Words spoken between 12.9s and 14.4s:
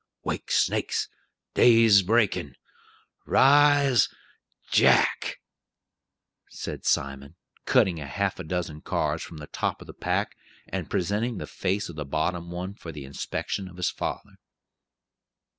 the inspection of his father.